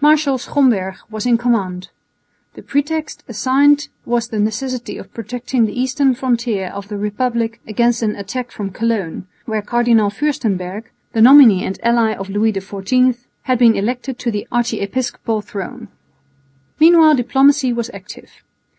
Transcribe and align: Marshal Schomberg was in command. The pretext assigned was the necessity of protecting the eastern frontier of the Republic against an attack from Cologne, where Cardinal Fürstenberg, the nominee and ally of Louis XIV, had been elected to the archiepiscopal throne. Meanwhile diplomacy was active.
Marshal 0.00 0.38
Schomberg 0.38 0.94
was 1.10 1.26
in 1.26 1.36
command. 1.36 1.88
The 2.54 2.62
pretext 2.62 3.22
assigned 3.28 3.88
was 4.06 4.28
the 4.28 4.38
necessity 4.38 4.96
of 4.96 5.12
protecting 5.12 5.66
the 5.66 5.78
eastern 5.78 6.14
frontier 6.14 6.68
of 6.68 6.88
the 6.88 6.96
Republic 6.96 7.60
against 7.66 8.00
an 8.00 8.16
attack 8.16 8.50
from 8.50 8.70
Cologne, 8.70 9.26
where 9.44 9.60
Cardinal 9.60 10.08
Fürstenberg, 10.08 10.84
the 11.12 11.20
nominee 11.20 11.62
and 11.66 11.78
ally 11.82 12.14
of 12.14 12.30
Louis 12.30 12.54
XIV, 12.54 13.18
had 13.42 13.58
been 13.58 13.76
elected 13.76 14.18
to 14.20 14.30
the 14.30 14.48
archiepiscopal 14.50 15.42
throne. 15.42 15.88
Meanwhile 16.80 17.16
diplomacy 17.16 17.74
was 17.74 17.90
active. 17.92 18.30